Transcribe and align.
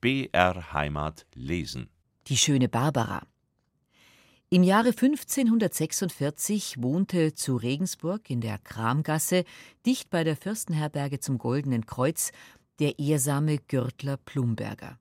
BR 0.00 0.72
Heimat 0.72 1.26
lesen. 1.34 1.90
Die 2.28 2.36
schöne 2.36 2.68
Barbara. 2.68 3.26
Im 4.48 4.62
Jahre 4.62 4.90
1546 4.90 6.80
wohnte 6.80 7.34
zu 7.34 7.56
Regensburg 7.56 8.30
in 8.30 8.40
der 8.40 8.58
Kramgasse, 8.58 9.44
dicht 9.84 10.08
bei 10.08 10.22
der 10.22 10.36
Fürstenherberge 10.36 11.18
zum 11.18 11.38
Goldenen 11.38 11.84
Kreuz, 11.84 12.30
der 12.78 13.00
ehrsame 13.00 13.58
Gürtler 13.58 14.18
Plumberger, 14.18 15.00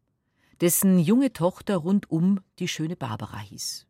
dessen 0.61 0.97
junge 0.97 1.31
Tochter 1.31 1.77
rundum 1.77 2.39
die 2.57 2.67
schöne 2.67 2.95
Barbara 2.95 3.37
hieß. 3.37 3.85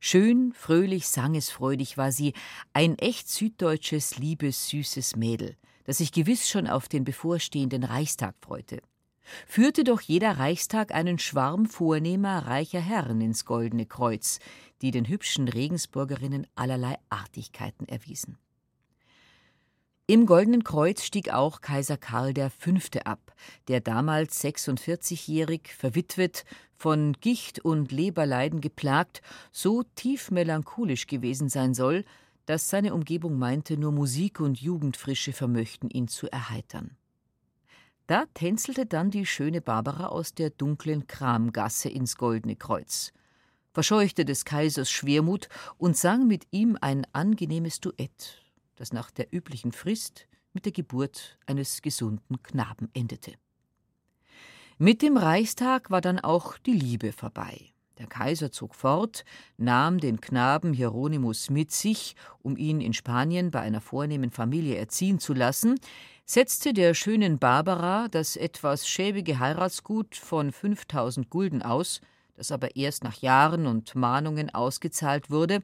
Schön, 0.00 0.52
fröhlich, 0.52 1.06
sangesfreudig 1.06 1.96
war 1.96 2.10
sie, 2.10 2.32
ein 2.72 2.98
echt 2.98 3.28
süddeutsches, 3.28 4.18
liebes, 4.18 4.68
süßes 4.68 5.14
Mädel, 5.14 5.56
das 5.84 5.98
sich 5.98 6.10
gewiss 6.10 6.48
schon 6.48 6.66
auf 6.66 6.88
den 6.88 7.04
bevorstehenden 7.04 7.84
Reichstag 7.84 8.34
freute 8.40 8.82
führte 9.46 9.84
doch 9.84 10.00
jeder 10.00 10.38
Reichstag 10.38 10.92
einen 10.92 11.18
Schwarm 11.18 11.66
vornehmer, 11.66 12.46
reicher 12.46 12.80
Herren 12.80 13.20
ins 13.20 13.44
Goldene 13.44 13.86
Kreuz, 13.86 14.38
die 14.82 14.90
den 14.90 15.08
hübschen 15.08 15.48
Regensburgerinnen 15.48 16.46
allerlei 16.54 16.96
Artigkeiten 17.10 17.86
erwiesen. 17.88 18.38
Im 20.10 20.24
Goldenen 20.24 20.64
Kreuz 20.64 21.02
stieg 21.02 21.34
auch 21.34 21.60
Kaiser 21.60 21.98
Karl 21.98 22.32
V. 22.32 22.70
ab, 23.04 23.34
der 23.68 23.80
damals 23.80 24.42
46-jährig, 24.42 25.74
verwitwet, 25.76 26.46
von 26.74 27.12
Gicht 27.20 27.58
und 27.62 27.92
Leberleiden 27.92 28.62
geplagt, 28.62 29.20
so 29.52 29.82
tief 29.96 30.30
melancholisch 30.30 31.08
gewesen 31.08 31.50
sein 31.50 31.74
soll, 31.74 32.04
dass 32.46 32.70
seine 32.70 32.94
Umgebung 32.94 33.38
meinte, 33.38 33.76
nur 33.76 33.92
Musik 33.92 34.40
und 34.40 34.58
Jugendfrische 34.58 35.34
vermöchten 35.34 35.90
ihn 35.90 36.08
zu 36.08 36.26
erheitern. 36.32 36.96
Da 38.08 38.24
tänzelte 38.32 38.86
dann 38.86 39.10
die 39.10 39.26
schöne 39.26 39.60
Barbara 39.60 40.06
aus 40.06 40.32
der 40.32 40.48
dunklen 40.48 41.06
Kramgasse 41.06 41.90
ins 41.90 42.16
Goldene 42.16 42.56
Kreuz, 42.56 43.12
verscheuchte 43.74 44.24
des 44.24 44.46
Kaisers 44.46 44.90
Schwermut 44.90 45.50
und 45.76 45.94
sang 45.94 46.26
mit 46.26 46.46
ihm 46.50 46.78
ein 46.80 47.06
angenehmes 47.12 47.80
Duett, 47.80 48.42
das 48.76 48.94
nach 48.94 49.10
der 49.10 49.30
üblichen 49.30 49.72
Frist 49.72 50.26
mit 50.54 50.64
der 50.64 50.72
Geburt 50.72 51.38
eines 51.44 51.82
gesunden 51.82 52.42
Knaben 52.42 52.88
endete. 52.94 53.34
Mit 54.78 55.02
dem 55.02 55.18
Reichstag 55.18 55.90
war 55.90 56.00
dann 56.00 56.18
auch 56.18 56.56
die 56.56 56.72
Liebe 56.72 57.12
vorbei. 57.12 57.74
Der 57.98 58.06
Kaiser 58.06 58.50
zog 58.50 58.74
fort, 58.74 59.24
nahm 59.58 59.98
den 59.98 60.20
Knaben 60.20 60.72
Hieronymus 60.72 61.50
mit 61.50 61.72
sich, 61.72 62.14
um 62.42 62.56
ihn 62.56 62.80
in 62.80 62.94
Spanien 62.94 63.50
bei 63.50 63.60
einer 63.60 63.82
vornehmen 63.82 64.30
Familie 64.30 64.76
erziehen 64.76 65.18
zu 65.18 65.34
lassen, 65.34 65.78
setzte 66.30 66.74
der 66.74 66.92
schönen 66.92 67.38
Barbara 67.38 68.06
das 68.08 68.36
etwas 68.36 68.86
schäbige 68.86 69.38
Heiratsgut 69.38 70.14
von 70.14 70.52
5000 70.52 71.30
Gulden 71.30 71.62
aus, 71.62 72.02
das 72.36 72.52
aber 72.52 72.76
erst 72.76 73.02
nach 73.02 73.22
Jahren 73.22 73.66
und 73.66 73.94
Mahnungen 73.94 74.54
ausgezahlt 74.54 75.30
wurde, 75.30 75.62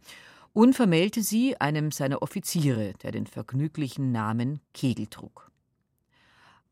und 0.54 0.74
vermählte 0.74 1.22
sie 1.22 1.60
einem 1.60 1.90
seiner 1.90 2.22
Offiziere, 2.22 2.94
der 3.02 3.12
den 3.12 3.26
vergnüglichen 3.26 4.10
Namen 4.10 4.60
Kegel 4.72 5.06
trug. 5.08 5.50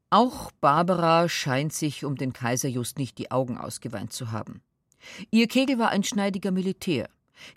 Auch 0.08 0.52
Barbara 0.60 1.28
scheint 1.28 1.74
sich 1.74 2.04
um 2.04 2.16
den 2.16 2.32
Kaiser 2.32 2.68
just 2.68 2.98
nicht 2.98 3.18
die 3.18 3.30
Augen 3.30 3.58
ausgeweint 3.58 4.12
zu 4.12 4.30
haben. 4.30 4.62
Ihr 5.30 5.48
Kegel 5.48 5.78
war 5.78 5.90
ein 5.90 6.04
schneidiger 6.04 6.50
Militär, 6.50 7.10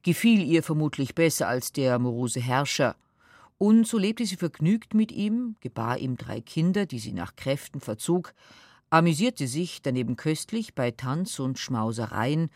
gefiel 0.03 0.43
ihr 0.43 0.63
vermutlich 0.63 1.15
besser 1.15 1.47
als 1.47 1.71
der 1.71 1.97
morose 1.99 2.41
Herrscher, 2.41 2.95
und 3.57 3.87
so 3.87 3.97
lebte 3.97 4.25
sie 4.25 4.35
vergnügt 4.35 4.93
mit 4.93 5.11
ihm, 5.11 5.55
gebar 5.61 5.97
ihm 5.97 6.17
drei 6.17 6.41
Kinder, 6.41 6.85
die 6.85 6.99
sie 6.99 7.13
nach 7.13 7.35
Kräften 7.35 7.79
verzog, 7.79 8.33
amüsierte 8.89 9.47
sich 9.47 9.81
daneben 9.81 10.15
köstlich 10.15 10.75
bei 10.75 10.91
Tanz 10.91 11.39
und 11.39 11.59
Schmausereien, 11.59 12.49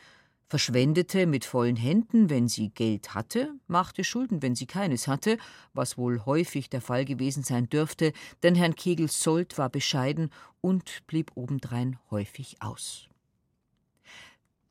verschwendete 0.50 1.28
mit 1.28 1.46
vollen 1.46 1.76
Händen, 1.76 2.30
wenn 2.30 2.48
sie 2.48 2.70
Geld 2.70 3.14
hatte, 3.14 3.54
machte 3.68 4.04
Schulden, 4.04 4.42
wenn 4.42 4.56
sie 4.56 4.66
keines 4.66 5.08
hatte, 5.08 5.38
was 5.74 5.98
wohl 5.98 6.26
häufig 6.26 6.70
der 6.70 6.82
Fall 6.82 7.06
gewesen 7.06 7.44
sein 7.44 7.70
dürfte, 7.70 8.14
denn 8.42 8.56
Herrn 8.56 8.76
Kegels 8.76 9.22
Sold 9.22 9.58
war 9.58 9.70
bescheiden 9.70 10.32
und 10.60 11.06
blieb 11.06 11.32
obendrein 11.36 12.00
häufig 12.10 12.62
aus. 12.62 13.08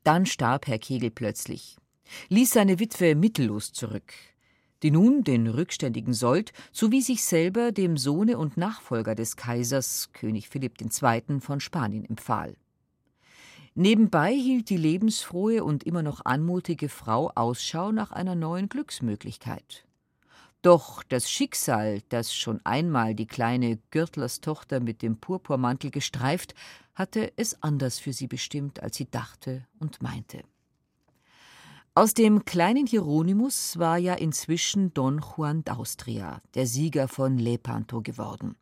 Dann 0.03 0.27
starb 0.27 0.67
Herr 0.67 0.79
Kegel 0.79 1.11
plötzlich, 1.11 1.77
ließ 2.29 2.51
seine 2.51 2.81
Witwe 2.81 3.15
mittellos 3.15 3.73
zurück, 3.73 4.13
die 4.83 4.91
nun 4.91 5.25
den 5.25 5.47
rückständigen 5.47 6.15
Sold 6.15 6.53
sowie 6.73 7.03
sich 7.03 7.25
selber 7.25 7.73
dem 7.73 7.97
Sohne 7.97 8.39
und 8.39 8.57
Nachfolger 8.57 9.15
des 9.15 9.37
Kaisers, 9.37 10.11
König 10.13 10.49
Philipp 10.49 10.81
II. 10.81 11.41
von 11.41 11.61
Spanien, 11.61 12.05
empfahl. 12.05 12.57
Nebenbei 13.75 14.33
hielt 14.33 14.71
die 14.71 14.77
lebensfrohe 14.77 15.63
und 15.63 15.85
immer 15.85 16.03
noch 16.03 16.25
anmutige 16.25 16.89
Frau 16.89 17.31
Ausschau 17.35 17.93
nach 17.93 18.11
einer 18.11 18.35
neuen 18.35 18.69
Glücksmöglichkeit. 18.69 19.85
Doch 20.63 21.05
das 21.05 21.31
Schicksal, 21.31 22.03
das 22.09 22.35
schon 22.35 22.61
einmal 22.65 23.15
die 23.15 23.27
kleine 23.27 23.79
Gürtlerstochter 23.93 24.81
mit 24.81 25.03
dem 25.03 25.19
Purpurmantel 25.19 25.93
gestreift, 25.93 26.55
hatte 26.95 27.33
es 27.37 27.63
anders 27.63 28.01
für 28.01 28.13
sie 28.13 28.27
bestimmt, 28.27 28.83
als 28.83 28.97
sie 28.97 29.09
dachte 29.09 29.65
und 29.79 30.03
meinte. 30.03 30.43
Aus 31.99 32.15
dem 32.15 32.45
kleinen 32.45 32.87
Hieronymus 32.87 33.77
war 33.77 33.99
ja 33.99 34.15
inzwischen 34.15 34.95
Don 34.95 35.19
Juan 35.19 35.65
d'Austria, 35.65 36.39
der 36.55 36.65
Sieger 36.65 37.09
von 37.09 37.39
Lepanto, 37.39 38.03
geworden. 38.03 38.55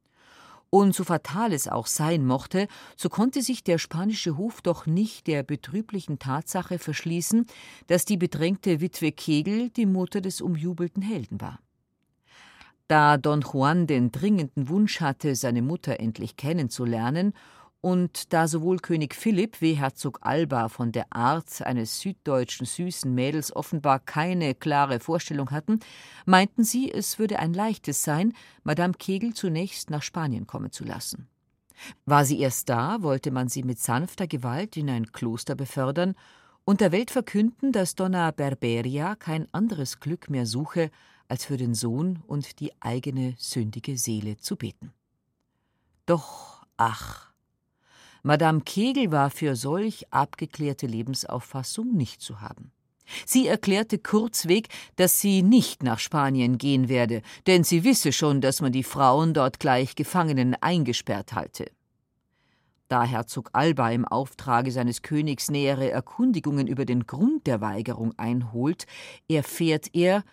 Und 0.70 0.94
so 0.94 1.04
fatal 1.04 1.52
es 1.52 1.69
auch 1.69 1.86
sein 1.86 2.24
mochte, 2.24 2.66
so 2.97 3.10
konnte 3.10 3.42
sich 3.42 3.62
der 3.62 3.76
spanische 3.76 4.38
Hof 4.38 4.62
doch 4.62 4.86
nicht 4.86 5.26
der 5.26 5.42
betrüblichen 5.42 6.19
Tatsache 6.19 6.78
verschließen, 6.78 7.44
dass 7.88 8.06
die 8.06 8.16
bedrängte 8.16 8.80
Witwe 8.80 9.12
Kegel 9.12 9.68
die 9.68 9.84
Mutter 9.84 10.22
des 10.22 10.41
umjubelten 10.41 11.03
Helden 11.03 11.38
war. 11.38 11.60
Da 12.88 13.18
Don 13.18 13.42
Juan 13.42 13.86
den 13.86 14.12
dringenden 14.12 14.70
Wunsch 14.70 15.03
hatte, 15.03 15.34
seine 15.34 15.60
Mutter 15.60 16.00
endlich 16.00 16.38
kennenzulernen 16.38 17.34
und 17.81 18.32
da 18.32 18.48
sowohl 18.48 18.78
König 18.78 19.14
Philipp 19.14 19.60
wie 19.60 19.75
Herzog 19.75 20.19
Alba 20.22 20.69
von 20.69 20.92
der 20.92 21.06
Art 21.10 21.62
eines 21.62 22.00
süddeutschen 22.00 22.66
süßen 22.66 23.14
Mädels 23.14 23.54
offenbar 23.54 24.00
keine 24.00 24.54
klare 24.54 25.00
Vorstellung 25.00 25.50
hatten, 25.50 25.81
meinten 26.25 26.65
sie, 26.65 26.91
es 26.91 27.19
würde 27.19 27.38
ein 27.38 27.53
leichtes 27.53 28.03
sein, 28.03 28.32
Madame 28.65 28.94
Kegel 28.94 29.34
zunächst 29.34 29.91
nach 29.91 30.03
Spanien 30.03 30.47
kommen 30.47 30.72
zu 30.72 30.84
lassen. 30.84 31.28
War 32.04 32.25
sie 32.25 32.41
erst 32.41 32.69
da, 32.69 33.03
wollte 33.03 33.31
man 33.31 33.48
sie 33.48 33.62
mit 33.62 33.78
sanfter 33.78 34.26
Gewalt 34.26 34.76
in 34.76 34.91
ein 34.91 35.12
Kloster 35.12 35.54
befördern 35.54 36.15
und 36.65 36.81
der 36.81 36.92
Welt 36.92 37.10
verkünden, 37.10 37.72
dass 37.72 37.94
Donna 37.94 38.31
Berberia 38.31 39.15
kein 39.15 39.47
anderes 39.53 40.00
Glück 40.00 40.31
mehr 40.31 40.47
suche, 40.47 40.91
als 41.28 41.44
für 41.44 41.56
den 41.56 41.75
Sohn 41.75 42.22
und 42.26 42.60
die 42.60 42.72
eigene 42.81 43.34
sündige 43.38 43.98
Seele 43.98 44.36
zu 44.36 44.56
beten. 44.56 44.92
Doch, 46.06 46.65
ach, 46.76 47.25
Madame 48.26 48.60
Kegel 48.62 49.12
war 49.12 49.31
für 49.31 49.54
solch 49.54 50.04
abgeklärte 50.12 50.88
Lebensauffassung 50.88 51.97
nicht 51.97 52.20
zu 52.20 52.41
haben. 52.41 52.72
Sie 53.25 53.47
erklärte 53.47 53.98
kurzweg, 53.98 54.66
dass 54.97 55.20
sie 55.20 55.44
nicht 55.44 55.84
nach 55.84 56.00
Spanien 56.00 56.59
gehen 56.59 56.88
werde, 56.88 57.22
denn 57.47 57.62
sie 57.62 57.84
wisse 57.84 58.10
schon, 58.10 58.41
dass 58.41 58.60
man 58.60 58.72
die 58.72 58.82
Frauen 58.82 59.32
dort 59.32 59.60
gleich 59.60 59.94
Gefangenen 59.94 60.56
eingesperrt 60.60 61.34
halte. 61.34 61.70
Da 62.88 63.04
Herzog 63.04 63.50
Alba 63.53 63.92
im 63.92 64.04
Auftrage 64.04 64.72
seines 64.72 65.03
Königs 65.03 65.48
nähere 65.48 65.88
Erkundigungen 65.88 66.66
über 66.66 66.84
den 66.84 67.06
Grund 67.06 67.47
der 67.47 67.60
Weigerung 67.60 68.12
einholt, 68.19 68.88
erfährt 69.28 69.91
er, 69.92 70.25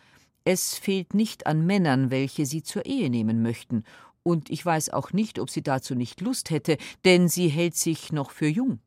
es 0.46 0.74
fehlt 0.74 1.14
nicht 1.14 1.46
an 1.46 1.64
Männern, 1.68 2.09
welche 2.09 2.48
sie 2.48 2.64
zur 2.64 2.88
Ehe 2.88 3.12
nehmen 3.12 3.44
möchten, 3.44 3.84
und 4.23 4.50
ich 4.50 4.66
weiß 4.66 4.89
auch 4.89 5.13
nicht, 5.13 5.39
ob 5.39 5.50
sie 5.50 5.61
dazu 5.61 5.95
nicht 5.95 6.22
Lust 6.22 6.50
hätte, 6.50 6.78
denn 7.06 7.28
sie 7.28 7.50
hält 7.50 7.75
sich 7.75 8.11
noch 8.11 8.31
für 8.31 8.47
jung. 8.47 8.79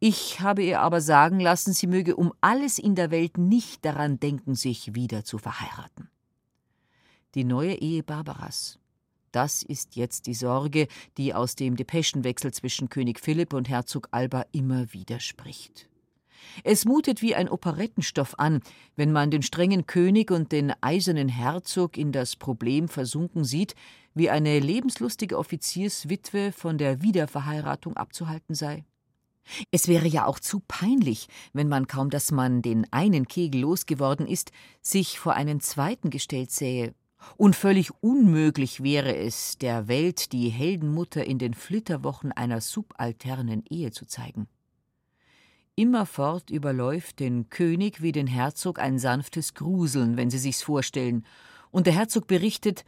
Ich 0.00 0.40
habe 0.40 0.62
ihr 0.62 0.80
aber 0.80 1.00
sagen 1.00 1.38
lassen, 1.38 1.72
sie 1.72 1.86
möge 1.86 2.16
um 2.16 2.32
alles 2.40 2.78
in 2.78 2.94
der 2.94 3.10
Welt 3.10 3.38
nicht 3.38 3.84
daran 3.84 4.18
denken, 4.18 4.54
sich 4.54 4.94
wieder 4.94 5.24
zu 5.24 5.38
verheiraten. 5.38 6.08
Die 7.34 7.44
neue 7.44 7.74
Ehe 7.74 8.02
Barbaras. 8.02 8.78
Das 9.32 9.62
ist 9.62 9.96
jetzt 9.96 10.26
die 10.26 10.34
Sorge, 10.34 10.88
die 11.18 11.34
aus 11.34 11.56
dem 11.56 11.76
Depeschenwechsel 11.76 12.54
zwischen 12.54 12.88
König 12.88 13.20
Philipp 13.20 13.52
und 13.52 13.68
Herzog 13.68 14.08
Alba 14.10 14.46
immer 14.52 14.92
wieder 14.94 15.20
spricht. 15.20 15.90
Es 16.64 16.86
mutet 16.86 17.20
wie 17.20 17.34
ein 17.34 17.48
Operettenstoff 17.48 18.38
an, 18.38 18.60
wenn 18.94 19.12
man 19.12 19.30
den 19.30 19.42
strengen 19.42 19.86
König 19.86 20.30
und 20.30 20.52
den 20.52 20.72
eisernen 20.80 21.28
Herzog 21.28 21.98
in 21.98 22.12
das 22.12 22.36
Problem 22.36 22.88
versunken 22.88 23.44
sieht, 23.44 23.74
wie 24.16 24.30
eine 24.30 24.58
lebenslustige 24.58 25.38
Offizierswitwe 25.38 26.50
von 26.50 26.78
der 26.78 27.02
Wiederverheiratung 27.02 27.96
abzuhalten 27.96 28.54
sei. 28.54 28.84
Es 29.70 29.88
wäre 29.88 30.08
ja 30.08 30.26
auch 30.26 30.40
zu 30.40 30.60
peinlich, 30.66 31.28
wenn 31.52 31.68
man 31.68 31.86
kaum, 31.86 32.10
dass 32.10 32.32
man 32.32 32.62
den 32.62 32.90
einen 32.92 33.28
Kegel 33.28 33.60
losgeworden 33.60 34.26
ist, 34.26 34.50
sich 34.80 35.18
vor 35.18 35.34
einen 35.34 35.60
zweiten 35.60 36.10
gestellt 36.10 36.50
sähe, 36.50 36.94
Und 37.36 37.56
völlig 37.56 37.90
unmöglich 38.02 38.82
wäre 38.82 39.16
es, 39.16 39.58
der 39.58 39.88
Welt 39.88 40.32
die 40.32 40.48
Heldenmutter 40.48 41.24
in 41.24 41.38
den 41.38 41.54
Flitterwochen 41.54 42.32
einer 42.32 42.60
subalternen 42.60 43.64
Ehe 43.68 43.90
zu 43.90 44.06
zeigen. 44.06 44.48
Immerfort 45.74 46.50
überläuft 46.50 47.20
den 47.20 47.50
König 47.50 48.00
wie 48.00 48.12
den 48.12 48.26
Herzog 48.26 48.78
ein 48.78 48.98
sanftes 48.98 49.54
Gruseln, 49.54 50.16
wenn 50.16 50.30
sie 50.30 50.38
sich's 50.38 50.62
vorstellen, 50.62 51.26
und 51.70 51.86
der 51.86 51.94
Herzog 51.94 52.26
berichtet, 52.26 52.84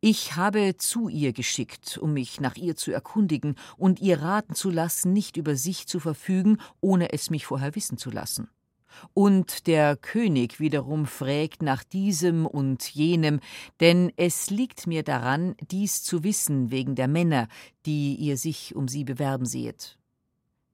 ich 0.00 0.36
habe 0.36 0.76
zu 0.78 1.08
ihr 1.08 1.34
geschickt, 1.34 1.98
um 1.98 2.14
mich 2.14 2.40
nach 2.40 2.56
ihr 2.56 2.74
zu 2.74 2.90
erkundigen 2.90 3.56
und 3.76 4.00
ihr 4.00 4.22
raten 4.22 4.54
zu 4.54 4.70
lassen, 4.70 5.12
nicht 5.12 5.36
über 5.36 5.56
sich 5.56 5.86
zu 5.86 6.00
verfügen, 6.00 6.56
ohne 6.80 7.12
es 7.12 7.28
mich 7.28 7.44
vorher 7.44 7.74
wissen 7.74 7.98
zu 7.98 8.10
lassen. 8.10 8.48
Und 9.12 9.66
der 9.66 9.96
König 9.96 10.58
wiederum 10.58 11.06
frägt 11.06 11.62
nach 11.62 11.84
diesem 11.84 12.46
und 12.46 12.82
jenem, 12.88 13.40
denn 13.80 14.10
es 14.16 14.50
liegt 14.50 14.86
mir 14.86 15.02
daran, 15.02 15.54
dies 15.70 16.02
zu 16.02 16.24
wissen 16.24 16.70
wegen 16.70 16.94
der 16.94 17.06
Männer, 17.06 17.48
die 17.86 18.14
ihr 18.16 18.36
sich 18.36 18.74
um 18.74 18.88
sie 18.88 19.04
bewerben 19.04 19.46
sehet. 19.46 19.98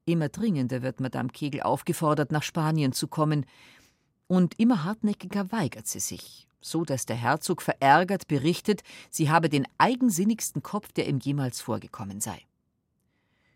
Immer 0.07 0.29
dringender 0.29 0.83
wird 0.83 1.01
Madame 1.01 1.29
Kegel 1.31 1.63
aufgefordert, 1.63 2.31
nach 2.31 2.45
Spanien 2.45 2.93
zu 2.93 3.09
kommen, 3.09 3.45
und 4.29 4.59
immer 4.59 4.85
hartnäckiger 4.85 5.53
weigert 5.53 5.87
sie 5.87 6.01
sich 6.01 6.47
so 6.71 6.85
dass 6.85 7.07
der 7.07 7.17
Herzog 7.17 7.63
verärgert 7.63 8.29
berichtet, 8.29 8.83
sie 9.11 9.31
habe 9.31 9.49
den 9.49 9.67
eigensinnigsten 9.79 10.63
Kopf, 10.63 10.93
der 10.93 11.09
ihm 11.09 11.19
jemals 11.19 11.61
vorgekommen 11.61 12.21
sei. 12.21 12.41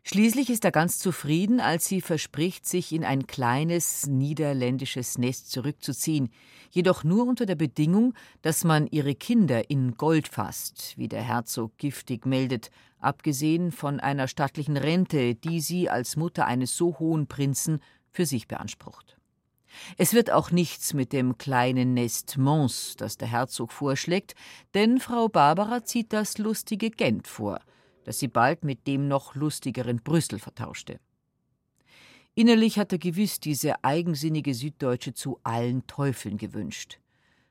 Schließlich 0.03 0.49
ist 0.49 0.65
er 0.65 0.73
ganz 0.73 0.99
zufrieden, 0.99 1.61
als 1.61 1.87
sie 1.87 2.01
verspricht, 2.01 2.67
sich 2.67 2.93
in 2.93 3.05
ein 3.05 3.27
kleines 3.27 4.07
niederländisches 4.07 5.19
Nest 5.19 5.51
zurückzuziehen, 5.51 6.31
jedoch 6.71 7.05
nur 7.05 7.27
unter 7.27 7.45
der 7.45 7.55
Bedingung, 7.55 8.15
dass 8.41 8.65
man 8.65 8.87
ihre 8.87 9.15
Kinder 9.15 9.69
in 9.69 9.97
Gold 9.97 10.27
fasst, 10.27 10.95
wie 10.97 11.09
der 11.09 11.23
Herzog 11.23 11.77
giftig 11.77 12.25
meldet, 12.25 12.71
abgesehen 12.99 13.73
von 13.73 14.01
einer 14.01 14.27
stattlichen 14.27 14.77
Rente, 14.77 15.35
die 15.35 15.61
sie 15.61 15.91
als 15.91 16.17
Mutter 16.17 16.47
eines 16.47 16.77
so 16.77 16.99
hohen 16.99 17.27
Prinzen 17.27 17.81
für 18.11 18.25
sich 18.25 18.49
beansprucht. 18.49 19.20
Es 19.97 20.15
wird 20.15 20.31
auch 20.31 20.51
nichts 20.51 20.95
mit 20.95 21.13
dem 21.13 21.39
kleinen 21.39 21.95
Nest 21.95 22.39
Mons, 22.39 22.97
das 22.97 23.17
der 23.17 23.29
Herzog 23.29 23.73
vorschlägt, 23.73 24.35
denn 24.75 24.99
Frau 24.99 25.29
Barbara 25.29 25.85
zieht 25.85 26.13
das 26.13 26.39
lustige 26.39 26.91
Gent 26.91 27.29
vor, 27.29 27.61
das 28.05 28.19
sie 28.19 28.29
bald 28.29 28.65
mit 28.65 28.87
dem 28.87 29.09
noch 29.09 29.35
lustigeren 29.35 30.03
Brüssel 30.03 30.39
vertauschte. 30.39 31.01
Innerlich 32.35 32.79
hat 32.79 32.93
er 32.93 32.99
gewiss 32.99 33.41
diese 33.41 33.85
eigensinnige 33.85 34.55
Süddeutsche 34.55 35.13
zu 35.13 35.41
allen 35.43 35.87
Teufeln 35.87 36.37
gewünscht. 36.37 36.99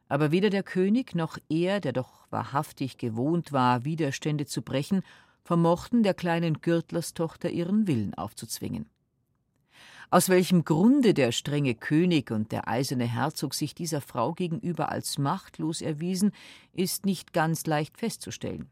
Aber 0.07 0.31
weder 0.31 0.49
der 0.49 0.63
König 0.63 1.13
noch 1.13 1.37
er, 1.49 1.79
der 1.79 1.93
doch 1.93 2.25
wahrhaftig 2.31 2.97
gewohnt 2.97 3.51
war, 3.51 3.85
Widerstände 3.85 4.45
zu 4.45 4.61
brechen, 4.61 5.03
vermochten 5.43 6.01
der 6.01 6.13
kleinen 6.13 6.61
Gürtlerstochter 6.61 7.49
ihren 7.49 7.87
Willen 7.87 8.13
aufzuzwingen. 8.15 8.89
Aus 10.11 10.29
welchem 10.29 10.65
Grunde 10.65 11.13
der 11.13 11.31
strenge 11.31 11.75
König 11.75 12.31
und 12.31 12.51
der 12.51 12.67
eiserne 12.67 13.05
Herzog 13.05 13.53
sich 13.53 13.75
dieser 13.75 14.01
Frau 14.01 14.33
gegenüber 14.33 14.91
als 14.91 15.19
machtlos 15.19 15.81
erwiesen, 15.81 16.31
ist 16.73 17.05
nicht 17.05 17.31
ganz 17.31 17.67
leicht 17.67 17.97
festzustellen. 17.97 18.71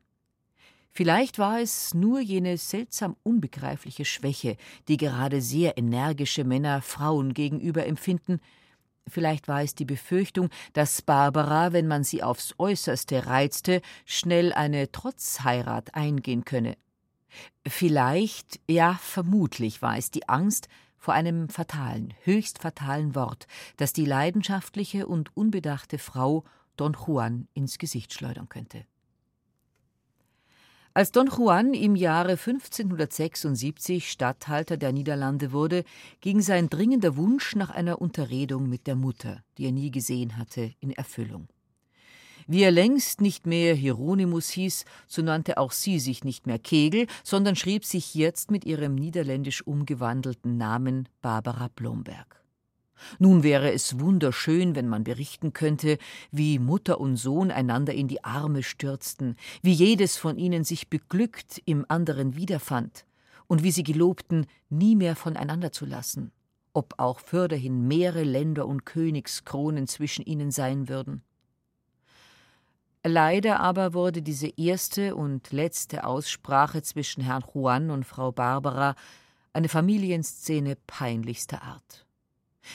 Vielleicht 0.92 1.38
war 1.38 1.60
es 1.60 1.94
nur 1.94 2.22
jene 2.22 2.58
seltsam 2.58 3.16
unbegreifliche 3.22 4.04
Schwäche, 4.04 4.58
die 4.88 4.98
gerade 4.98 5.42
sehr 5.42 5.78
energische 5.78 6.44
Männer 6.44 6.82
Frauen 6.82 7.34
gegenüber 7.34 7.86
empfinden, 7.86 8.40
Vielleicht 9.10 9.48
war 9.48 9.62
es 9.64 9.74
die 9.74 9.86
Befürchtung, 9.86 10.50
dass 10.74 11.02
Barbara, 11.02 11.72
wenn 11.72 11.88
man 11.88 12.04
sie 12.04 12.24
aufs 12.24 12.56
äußerste 12.58 13.26
reizte, 13.26 13.82
schnell 14.06 14.52
eine 14.52 14.92
Trotzheirat 14.92 15.96
eingehen 15.96 16.44
könne. 16.44 16.76
Vielleicht, 17.66 18.60
ja 18.70 19.00
vermutlich 19.02 19.82
war 19.82 19.98
es 19.98 20.12
die 20.12 20.28
Angst, 20.28 20.68
vor 20.98 21.14
einem 21.14 21.50
fatalen, 21.50 22.14
höchst 22.24 22.60
fatalen 22.60 23.16
Wort, 23.16 23.48
das 23.78 23.94
die 23.94 24.06
leidenschaftliche 24.06 25.08
und 25.08 25.36
unbedachte 25.36 25.98
Frau 25.98 26.44
Don 26.76 26.94
Juan 26.94 27.48
ins 27.54 27.78
Gesicht 27.78 28.14
schleudern 28.14 28.50
könnte. 28.50 28.86
Als 30.98 31.12
Don 31.12 31.28
Juan 31.28 31.76
im 31.76 31.96
Jahre 31.96 32.32
1576 32.32 34.10
Statthalter 34.10 34.78
der 34.78 34.92
Niederlande 34.92 35.52
wurde, 35.52 35.84
ging 36.22 36.42
sein 36.42 36.70
dringender 36.70 37.16
Wunsch 37.18 37.56
nach 37.56 37.70
einer 37.70 38.02
Unterredung 38.02 38.68
mit 38.68 38.88
der 38.88 38.96
Mutter, 38.96 39.44
die 39.60 39.66
er 39.66 39.72
nie 39.72 39.92
gesehen 39.92 40.38
hatte, 40.38 40.74
in 40.80 40.90
Erfüllung. 40.90 41.50
Wie 42.48 42.64
er 42.64 42.72
längst 42.72 43.20
nicht 43.20 43.46
mehr 43.46 43.76
Hieronymus 43.76 44.50
hieß, 44.50 44.86
so 45.06 45.22
nannte 45.22 45.58
auch 45.58 45.74
sie 45.74 46.00
sich 46.00 46.24
nicht 46.24 46.48
mehr 46.48 46.60
Kegel, 46.60 47.08
sondern 47.22 47.58
schrieb 47.58 47.84
sich 47.84 48.16
jetzt 48.16 48.52
mit 48.52 48.64
ihrem 48.66 48.96
niederländisch 48.96 49.68
umgewandelten 49.68 50.56
Namen 50.56 51.10
Barbara 51.22 51.68
Blomberg. 51.76 52.42
Nun 53.20 53.44
wäre 53.44 53.74
es 53.74 54.00
wunderschön, 54.00 54.76
wenn 54.76 54.88
man 54.88 55.04
berichten 55.04 55.52
könnte, 55.52 55.98
wie 56.32 56.58
Mutter 56.58 57.02
und 57.02 57.18
Sohn 57.18 57.52
einander 57.52 57.94
in 57.94 58.08
die 58.08 58.24
Arme 58.24 58.64
stürzten, 58.64 59.36
wie 59.62 59.74
jedes 59.74 60.16
von 60.18 60.38
ihnen 60.38 60.64
sich 60.64 60.90
beglückt 60.90 61.62
im 61.66 61.86
anderen 61.90 62.36
wiederfand 62.36 63.06
und 63.48 63.62
wie 63.62 63.72
sie 63.72 63.84
gelobten, 63.84 64.48
nie 64.70 64.96
mehr 64.96 65.18
voneinander 65.18 65.74
zu 65.74 65.86
lassen, 65.86 66.32
ob 66.74 66.96
auch 66.98 67.20
fürderhin 67.20 67.88
Meere, 67.88 68.24
Länder 68.24 68.66
und 68.66 68.86
Königskronen 68.86 69.86
zwischen 69.88 70.26
ihnen 70.26 70.52
sein 70.52 70.88
würden. 70.88 71.24
Leider 73.04 73.60
aber 73.60 73.94
wurde 73.94 74.22
diese 74.22 74.52
erste 74.58 75.16
und 75.16 75.52
letzte 75.52 76.04
Aussprache 76.04 76.82
zwischen 76.82 77.24
Herrn 77.24 77.44
Juan 77.54 77.92
und 77.92 78.04
Frau 78.04 78.32
Barbara 78.32 78.96
eine 79.54 79.70
Familienszene 79.70 80.76
peinlichster 80.88 81.64
Art. 81.64 82.06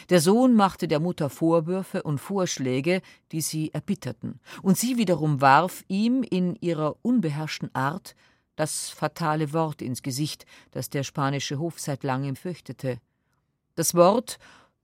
Der 0.08 0.20
Sohn 0.20 0.54
machte 0.54 0.88
der 0.88 1.00
Mutter 1.00 1.28
Vorwürfe 1.28 2.02
und 2.02 2.18
Vorschläge, 2.18 3.02
die 3.30 3.40
sie 3.40 3.72
erbitterten, 3.74 4.40
und 4.62 4.78
sie 4.78 4.96
wiederum 4.96 5.40
warf 5.40 5.84
ihm 5.88 6.22
in 6.22 6.56
ihrer 6.60 6.96
unbeherrschten 7.02 7.74
Art 7.74 8.14
das 8.56 8.90
fatale 8.90 9.52
Wort 9.52 9.82
ins 9.82 10.02
Gesicht, 10.02 10.46
das 10.70 10.90
der 10.90 11.02
spanische 11.04 11.58
Hof 11.58 11.78
seit 11.78 12.04
langem 12.04 12.36
fürchtete. 12.36 12.98
Das 13.74 13.94
Wort 13.94 14.38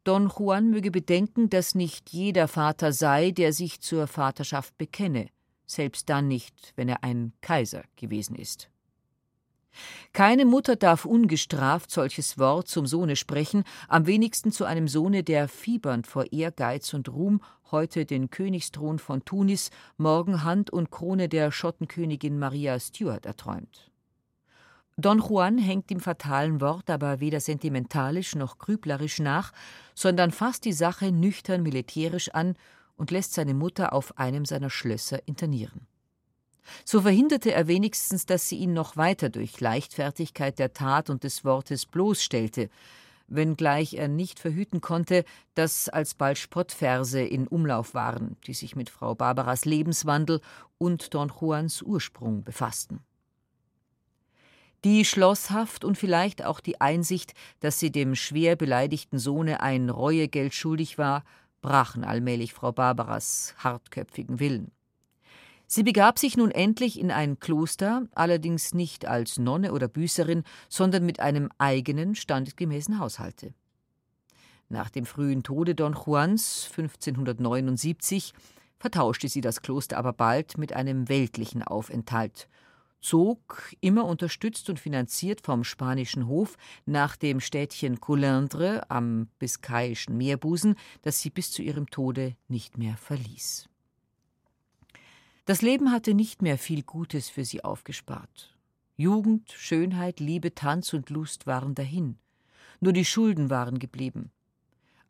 Don 0.09 0.29
Juan 0.29 0.71
möge 0.71 0.91
bedenken, 0.91 1.51
dass 1.51 1.75
nicht 1.75 2.11
jeder 2.11 2.49
Vater 2.49 2.93
sei, 2.93 3.31
der 3.31 3.53
sich 3.53 3.81
zur 3.81 4.07
Vaterschaft 4.07 4.77
bekenne 4.79 5.29
selbst 5.71 6.09
dann 6.09 6.29
nicht, 6.29 6.73
wenn 6.77 6.89
er 6.89 7.05
ein 7.05 7.33
Kaiser 7.41 7.85
gewesen 7.97 8.35
ist. 8.35 8.71
Keine 10.13 10.45
Mutter 10.45 10.75
darf 10.75 11.05
ungestraft 11.05 11.91
solches 11.91 12.39
Wort 12.39 12.69
zum 12.69 12.87
Sohne 12.87 13.15
sprechen, 13.15 13.63
am 13.87 14.07
wenigsten 14.07 14.51
zu 14.51 14.65
einem 14.65 14.89
Sohne, 14.89 15.23
der 15.23 15.47
fiebernd 15.47 16.07
vor 16.07 16.33
Ehrgeiz 16.33 16.93
und 16.95 17.09
Ruhm 17.11 17.41
heute 17.71 18.07
den 18.07 18.31
Königsthron 18.31 18.99
von 18.99 19.25
Tunis, 19.25 19.71
morgen 19.99 20.43
Hand 20.43 20.71
und 20.71 20.91
Krone 20.91 21.29
der 21.29 21.53
Schottenkönigin 21.53 22.39
Maria 22.39 22.81
Stuart 22.81 23.27
erträumt. 23.27 23.91
Don 25.01 25.21
Juan 25.21 25.59
hängt 25.59 25.91
dem 25.91 26.01
fatalen 26.01 26.61
Wort 26.61 26.91
aber 26.91 27.21
weder 27.21 27.39
sentimentalisch 27.39 28.35
noch 28.35 28.59
grüblerisch 28.59 29.21
nach, 29.21 29.53
sondern 29.95 30.33
fasst 30.33 30.65
die 30.65 30.73
Sache 30.73 31.13
nüchtern 31.13 31.63
militärisch 31.63 32.31
an 32.31 32.57
und 32.97 33.13
lässt 33.13 33.35
seine 33.35 33.55
Mutter 33.55 33.93
auf 33.93 34.19
einem 34.19 34.45
seiner 34.45 34.71
Schlösser 34.71 35.21
internieren. 35.29 35.87
So 36.85 37.03
verhinderte 37.03 37.53
er 37.53 37.69
wenigstens, 37.69 38.27
dass 38.27 38.49
sie 38.49 38.57
ihn 38.57 38.73
noch 38.73 38.97
weiter 38.97 39.29
durch 39.29 39.61
Leichtfertigkeit 39.61 40.59
der 40.59 40.73
Tat 40.73 41.11
und 41.11 41.23
des 41.23 41.45
Wortes 41.45 41.87
bloßstellte, 41.87 42.69
wenngleich 43.29 43.95
er 43.95 44.09
nicht 44.09 44.41
verhüten 44.41 44.81
konnte, 44.81 45.25
dass 45.55 45.89
alsbald 45.89 46.39
Spottverse 46.39 47.21
in 47.21 47.47
Umlauf 47.47 47.95
waren, 47.95 48.37
die 48.49 48.55
sich 48.55 48.75
mit 48.75 48.91
Frau 48.91 49.15
Barbaras 49.15 49.65
Lebenswandel 49.65 50.41
und 50.77 51.15
Don 51.15 51.33
Juans 51.41 51.83
Ursprung 51.83 52.43
befassten. 52.43 52.99
Die 54.85 55.05
Schlosshaft 55.05 55.85
und 55.85 55.99
vielleicht 55.99 56.45
auch 56.45 56.61
die 56.61 56.81
Einsicht, 56.81 57.35
dass 57.59 57.81
sie 57.81 57.91
dem 57.91 58.15
schwer 58.15 58.55
beleidigten 58.55 59.19
Sohne 59.19 59.61
ein 59.61 59.91
Reuegeld 59.91 60.55
schuldig 60.55 60.99
war, 60.99 61.25
brachen 61.61 62.05
allmählich 62.05 62.53
Frau 62.53 62.71
Barbaras 62.71 63.55
hartköpfigen 63.59 64.39
Willen. 64.39 64.71
Sie 65.67 65.83
begab 65.83 66.19
sich 66.19 66.37
nun 66.37 66.53
endlich 66.53 66.99
in 66.99 67.11
ein 67.11 67.41
Kloster, 67.41 68.07
allerdings 68.15 68.73
nicht 68.73 69.05
als 69.05 69.37
Nonne 69.37 69.73
oder 69.73 69.89
Büßerin, 69.89 70.45
sondern 70.69 71.05
mit 71.05 71.19
einem 71.21 71.51
eigenen, 71.59 72.15
standesgemäßen 72.15 73.01
Haushalte. 73.01 73.53
Nach 74.69 74.91
dem 74.91 75.07
frühen 75.07 75.43
Tode 75.43 75.75
Don 75.75 75.95
Juans 75.95 76.71
1579 76.71 78.33
vertauschte 78.79 79.29
sie 79.29 79.41
das 79.41 79.61
Kloster 79.61 79.99
aber 79.99 80.13
bald 80.13 80.57
mit 80.57 80.73
einem 80.73 81.09
weltlichen 81.09 81.63
Aufenthalt 81.63 82.49
zog, 83.01 83.75
immer 83.81 84.05
unterstützt 84.05 84.69
und 84.71 84.81
finanziert 84.81 85.41
vom 85.41 85.65
spanischen 85.65 86.27
Hof, 86.27 86.57
nach 86.87 87.17
dem 87.17 87.41
Städtchen 87.41 88.01
Coulindre 88.01 88.91
am 88.91 89.29
biskayischen 89.39 90.17
Meerbusen, 90.17 90.77
das 91.03 91.21
sie 91.21 91.31
bis 91.31 91.51
zu 91.51 91.63
ihrem 91.63 91.89
Tode 91.91 92.37
nicht 92.49 92.79
mehr 92.79 92.97
verließ. 92.97 93.69
Das 95.45 95.63
Leben 95.63 95.93
hatte 95.93 96.15
nicht 96.15 96.43
mehr 96.43 96.59
viel 96.59 96.83
Gutes 96.83 97.31
für 97.31 97.45
sie 97.45 97.65
aufgespart. 97.65 98.55
Jugend, 98.97 99.51
Schönheit, 99.53 100.21
Liebe, 100.21 100.55
Tanz 100.55 100.93
und 100.93 101.09
Lust 101.09 101.47
waren 101.47 101.75
dahin. 101.75 102.19
Nur 102.81 102.93
die 102.93 103.05
Schulden 103.05 103.49
waren 103.49 103.79
geblieben. 103.79 104.31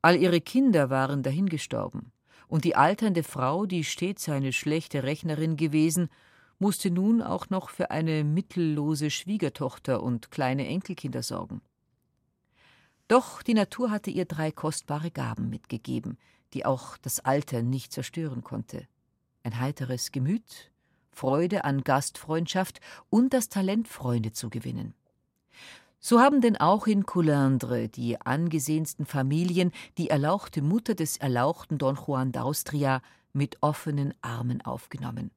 All 0.02 0.16
ihre 0.16 0.40
Kinder 0.40 0.90
waren 0.90 1.22
dahingestorben. 1.22 2.12
Und 2.46 2.64
die 2.64 2.76
alternde 2.76 3.22
Frau, 3.22 3.66
die 3.66 3.84
stets 3.84 4.28
eine 4.28 4.52
schlechte 4.52 5.02
Rechnerin 5.02 5.56
gewesen, 5.56 6.08
musste 6.58 6.90
nun 6.90 7.22
auch 7.22 7.50
noch 7.50 7.70
für 7.70 7.90
eine 7.90 8.24
mittellose 8.24 9.10
Schwiegertochter 9.10 10.02
und 10.02 10.30
kleine 10.30 10.66
Enkelkinder 10.66 11.22
sorgen. 11.22 11.60
Doch 13.06 13.42
die 13.42 13.54
Natur 13.54 13.90
hatte 13.90 14.10
ihr 14.10 14.24
drei 14.24 14.50
kostbare 14.50 15.10
Gaben 15.10 15.48
mitgegeben, 15.48 16.18
die 16.52 16.66
auch 16.66 16.96
das 16.98 17.20
Alter 17.20 17.62
nicht 17.62 17.92
zerstören 17.92 18.42
konnte 18.42 18.86
ein 19.48 19.60
heiteres 19.60 20.12
Gemüt, 20.12 20.70
Freude 21.10 21.64
an 21.64 21.82
Gastfreundschaft 21.82 22.80
und 23.08 23.32
das 23.32 23.48
Talent, 23.48 23.88
Freunde 23.88 24.32
zu 24.32 24.50
gewinnen. 24.50 24.94
So 26.00 26.20
haben 26.20 26.42
denn 26.42 26.58
auch 26.58 26.86
in 26.86 27.06
Coulindre 27.06 27.88
die 27.88 28.20
angesehensten 28.20 29.06
Familien 29.06 29.72
die 29.96 30.10
erlauchte 30.10 30.60
Mutter 30.60 30.94
des 30.94 31.16
erlauchten 31.16 31.78
Don 31.78 31.96
Juan 31.96 32.30
d'Austria 32.30 33.00
mit 33.32 33.56
offenen 33.62 34.12
Armen 34.20 34.60
aufgenommen, 34.60 35.30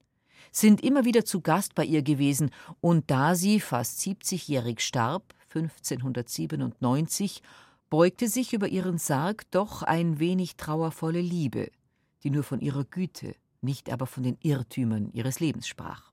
sind 0.52 0.82
immer 0.82 1.06
wieder 1.06 1.26
zu 1.26 1.42
Gast 1.42 1.76
bei 1.76 1.86
ihr 1.86 2.02
gewesen, 2.02 2.52
und 2.80 3.12
da 3.12 3.36
sie 3.36 3.60
fast 3.60 4.00
70-jährig 4.00 4.80
starb, 4.80 5.34
1597, 5.54 7.42
beugte 7.90 8.28
sich 8.28 8.54
über 8.54 8.70
ihren 8.70 8.98
Sarg 8.98 9.50
doch 9.52 9.84
ein 9.84 10.20
wenig 10.20 10.56
trauervolle 10.56 11.22
Liebe, 11.22 11.70
die 12.24 12.30
nur 12.30 12.44
von 12.44 12.62
ihrer 12.62 12.86
Güte 12.86 13.36
nicht 13.62 13.92
aber 13.92 14.08
von 14.08 14.24
den 14.24 14.38
Irrtümern 14.42 15.10
ihres 15.14 15.40
Lebens 15.40 15.68
sprach. 15.68 16.12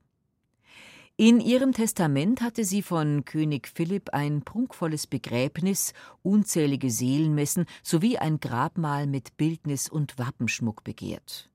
In 1.17 1.41
ihrem 1.41 1.73
Testament 1.73 2.39
hatte 2.39 2.63
sie 2.63 2.81
von 2.81 3.25
König 3.25 3.67
Philipp 3.67 4.11
ein 4.13 4.41
prunkvolles 4.41 5.05
Begräbnis, 5.05 5.93
unzählige 6.21 6.89
Seelenmessen 6.89 7.65
sowie 7.83 8.17
ein 8.17 8.39
Grabmal 8.39 9.05
mit 9.05 9.35
Bildnis 9.35 9.89
und 9.89 10.17
Wappenschmuck 10.17 10.85
begehrt. 10.85 11.48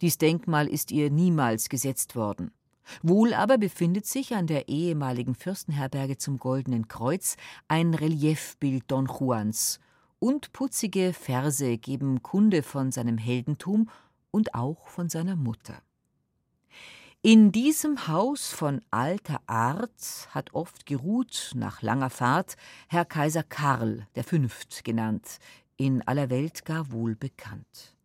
Dies 0.00 0.18
Denkmal 0.18 0.68
ist 0.68 0.90
ihr 0.90 1.10
niemals 1.10 1.68
gesetzt 1.68 2.16
worden. 2.16 2.50
Wohl 3.02 3.34
aber 3.34 3.58
befindet 3.58 4.06
sich 4.06 4.34
an 4.34 4.46
der 4.46 4.68
ehemaligen 4.68 5.34
Fürstenherberge 5.34 6.18
zum 6.18 6.38
Goldenen 6.38 6.88
Kreuz 6.88 7.36
ein 7.68 7.94
Reliefbild 7.94 8.84
Don 8.88 9.06
Juans, 9.06 9.80
und 10.18 10.52
putzige 10.52 11.12
Verse 11.12 11.78
geben 11.78 12.22
Kunde 12.22 12.62
von 12.62 12.92
seinem 12.92 13.18
Heldentum 13.18 13.90
und 14.30 14.54
auch 14.54 14.88
von 14.88 15.08
seiner 15.08 15.36
Mutter. 15.36 15.82
In 17.22 17.50
diesem 17.50 18.06
Haus 18.06 18.52
von 18.52 18.82
alter 18.90 19.40
Art 19.46 20.28
hat 20.30 20.54
oft 20.54 20.86
geruht, 20.86 21.52
nach 21.54 21.82
langer 21.82 22.10
Fahrt, 22.10 22.56
Herr 22.88 23.04
Kaiser 23.04 23.42
Karl 23.42 24.06
der 24.14 24.24
Fünft 24.24 24.84
genannt, 24.84 25.38
in 25.76 26.06
aller 26.06 26.30
Welt 26.30 26.64
gar 26.64 26.92
wohl 26.92 27.16
bekannt. 27.16 27.95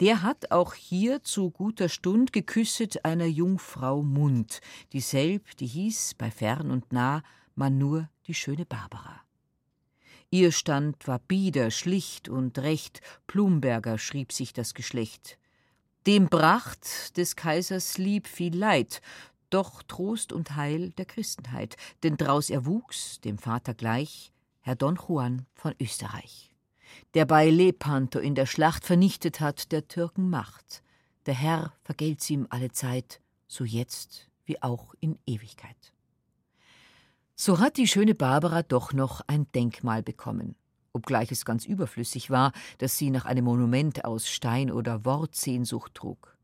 Der 0.00 0.22
hat 0.22 0.50
auch 0.50 0.74
hier 0.74 1.22
zu 1.22 1.50
guter 1.50 1.88
Stund 1.88 2.34
geküsset 2.34 3.04
einer 3.06 3.24
Jungfrau 3.24 4.02
Mund, 4.02 4.60
dieselb, 4.92 5.56
die 5.56 5.66
hieß 5.66 6.14
bei 6.18 6.30
fern 6.30 6.70
und 6.70 6.92
nah 6.92 7.22
man 7.54 7.78
nur 7.78 8.10
die 8.26 8.34
schöne 8.34 8.66
Barbara. 8.66 9.22
Ihr 10.30 10.52
Stand 10.52 11.08
war 11.08 11.20
bieder, 11.20 11.70
schlicht 11.70 12.28
und 12.28 12.58
recht, 12.58 13.00
Plumberger 13.26 13.96
schrieb 13.96 14.32
sich 14.32 14.52
das 14.52 14.74
Geschlecht. 14.74 15.38
Dem 16.06 16.28
bracht 16.28 17.16
des 17.16 17.34
Kaisers 17.34 17.96
Lieb 17.96 18.26
viel 18.26 18.54
Leid, 18.54 19.00
doch 19.48 19.82
Trost 19.82 20.32
und 20.32 20.56
Heil 20.56 20.90
der 20.90 21.06
Christenheit, 21.06 21.76
denn 22.02 22.18
draus 22.18 22.50
erwuchs, 22.50 23.20
dem 23.22 23.38
Vater 23.38 23.72
gleich, 23.72 24.30
Herr 24.60 24.76
Don 24.76 24.96
Juan 24.96 25.46
von 25.54 25.74
Österreich, 25.80 26.45
der 27.14 27.24
bei 27.24 27.50
Lepanto 27.50 28.18
in 28.18 28.34
der 28.34 28.46
Schlacht 28.46 28.84
vernichtet 28.84 29.40
hat 29.40 29.72
der 29.72 29.88
Türken 29.88 30.30
Macht. 30.30 30.82
Der 31.26 31.34
Herr 31.34 31.72
vergelt's 31.82 32.28
ihm 32.30 32.46
alle 32.50 32.70
Zeit, 32.70 33.20
so 33.48 33.64
jetzt 33.64 34.28
wie 34.44 34.62
auch 34.62 34.94
in 35.00 35.18
Ewigkeit. 35.26 35.92
So 37.34 37.58
hat 37.58 37.76
die 37.76 37.88
schöne 37.88 38.14
Barbara 38.14 38.62
doch 38.62 38.92
noch 38.92 39.20
ein 39.26 39.46
Denkmal 39.52 40.02
bekommen, 40.02 40.54
obgleich 40.92 41.30
es 41.30 41.44
ganz 41.44 41.66
überflüssig 41.66 42.30
war, 42.30 42.52
dass 42.78 42.96
sie 42.96 43.10
nach 43.10 43.26
einem 43.26 43.44
Monument 43.44 44.04
aus 44.04 44.28
Stein 44.28 44.70
oder 44.70 45.04
Wortsehnsucht 45.04 45.94
trug. 45.94 46.36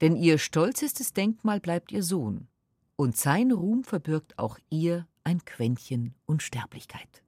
Denn 0.00 0.16
ihr 0.16 0.38
stolzestes 0.38 1.12
Denkmal 1.12 1.60
bleibt 1.60 1.92
ihr 1.92 2.02
Sohn, 2.02 2.48
und 2.96 3.16
sein 3.16 3.52
Ruhm 3.52 3.84
verbirgt 3.84 4.38
auch 4.38 4.58
ihr 4.70 5.06
ein 5.24 5.44
Quäntchen 5.44 6.14
Unsterblichkeit. 6.24 7.22